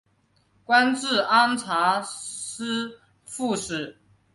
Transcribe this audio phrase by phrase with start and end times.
[0.63, 2.91] 官至按察司
[3.23, 3.99] 副使。